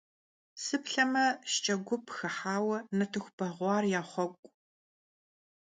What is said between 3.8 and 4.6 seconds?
yaxhuek'u.